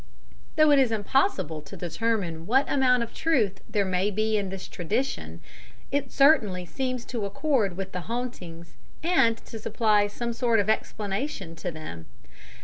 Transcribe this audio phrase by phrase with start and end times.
[0.55, 4.67] Though it is impossible to determine what amount of truth there may be in this
[4.67, 5.41] tradition,
[5.91, 11.55] it certainly seems to accord with the hauntings, and to supply some sort of explanation
[11.57, 12.07] to them.